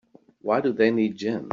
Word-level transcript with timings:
Why 0.41 0.61
do 0.61 0.73
they 0.73 0.89
need 0.89 1.15
gin? 1.17 1.49